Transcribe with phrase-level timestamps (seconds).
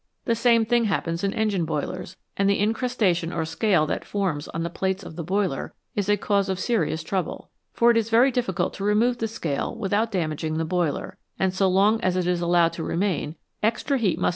[0.25, 4.63] The same thing happens in engine boilers, and the incrustation or scale that forms on
[4.63, 7.51] the plates of the boiler is a cause of serious trouble.
[7.73, 11.19] For it is very diffi cult to remove the scale with out damaging the boiler,
[11.37, 14.29] and so long as it is allowed to remain extra heat must be FIG.
[14.29, 14.29] 2.